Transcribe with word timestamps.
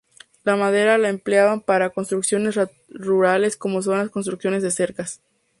La 0.43 0.55
madera 0.55 0.97
la 0.97 1.09
emplean 1.09 1.61
para 1.61 1.91
construcciones 1.91 2.59
rurales 2.89 3.55
como 3.55 3.83
son 3.83 3.99
la 3.99 4.09
construcción 4.09 4.59
de 4.59 4.71
cercas. 4.71 5.21